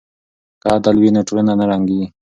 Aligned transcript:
که 0.61 0.67
عدل 0.75 0.95
وي 1.01 1.09
نو 1.15 1.21
ټولنه 1.27 1.53
نه 1.59 1.65
ړنګیږي. 1.69 2.07